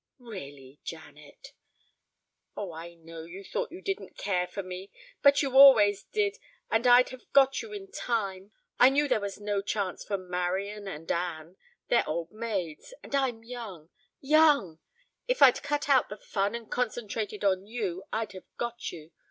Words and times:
"Really, 0.17 0.79
Janet." 0.83 1.49
"Oh, 2.57 2.71
I 2.73 2.95
know, 2.95 3.21
you 3.23 3.43
thought 3.43 3.71
you 3.71 3.83
didn't 3.83 4.17
care 4.17 4.47
for 4.47 4.63
me, 4.63 4.89
but 5.21 5.43
you 5.43 5.55
always 5.55 6.05
did, 6.05 6.37
and 6.71 6.87
I'd 6.87 7.09
have 7.09 7.31
got 7.33 7.61
you 7.61 7.71
in 7.71 7.91
time. 7.91 8.51
I 8.79 8.89
knew 8.89 9.07
there 9.07 9.19
was 9.19 9.39
no 9.39 9.61
chance 9.61 10.03
for 10.03 10.17
Marian 10.17 10.87
and 10.87 11.11
Anne; 11.11 11.55
they're 11.89 12.09
old 12.09 12.31
maids, 12.31 12.95
and 13.03 13.13
I'm 13.13 13.43
young 13.43 13.91
young. 14.19 14.79
If 15.27 15.43
I'd 15.43 15.61
cut 15.61 15.87
out 15.87 16.09
the 16.09 16.17
fun 16.17 16.55
and 16.55 16.71
concentrated 16.71 17.43
on 17.43 17.67
you 17.67 18.03
I'd 18.11 18.31
have 18.31 18.47
got 18.57 18.91
you. 18.91 19.11